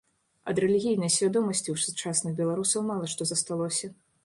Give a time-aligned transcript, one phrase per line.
[0.53, 3.95] Ад рэлігійнай свядомасці ў сучасных беларусаў мала што засталося.